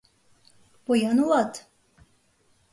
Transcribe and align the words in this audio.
Поян 0.85 1.17
улат? 1.23 1.53